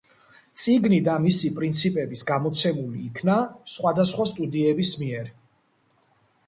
წიგნი 0.61 0.97
და 1.07 1.17
მისი 1.25 1.51
პრინციპების 1.57 2.23
გამოცემული 2.31 3.05
იქნა 3.11 3.37
სხვადასხვა 3.75 4.29
სტუდიების 4.33 4.97
მიერ. 5.05 5.33